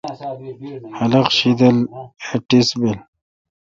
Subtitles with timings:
[0.97, 1.77] خلق شیدل
[2.23, 2.97] اے ٹیس بیل۔